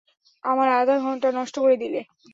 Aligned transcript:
আমার 0.43 0.67
আধাঘণ্টা 0.73 1.29
নষ্ট 1.31 1.55
করে 1.63 1.75
দিলে। 1.77 2.01